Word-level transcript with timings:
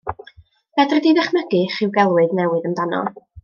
Fedri 0.77 1.01
di 1.07 1.11
ddychmygu 1.19 1.61
rhyw 1.77 1.95
gelwydd 2.01 2.37
newydd 2.41 2.69
amdano? 2.73 3.05